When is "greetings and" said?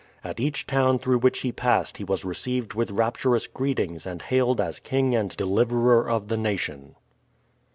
3.45-4.19